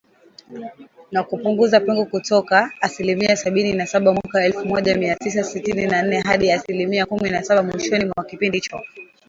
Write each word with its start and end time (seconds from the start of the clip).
Na 1.11 1.23
kupunguza 1.23 1.79
pengo 1.79 2.05
kutoka 2.05 2.71
asilimia 2.81 3.35
sabini 3.35 3.73
na 3.73 3.85
saba 3.87 4.11
mwaka 4.13 4.45
elfu 4.45 4.65
moja 4.65 4.95
mia 4.95 5.15
tisa 5.15 5.43
sitini 5.43 5.87
na 5.87 6.01
nne 6.01 6.19
hadi 6.21 6.51
asilimia 6.51 7.05
kumi 7.05 7.29
na 7.29 7.43
saba 7.43 7.63
mwishoni 7.63 8.05
mwa 8.05 8.25
kipindi 8.25 8.57
hicho 8.57 8.79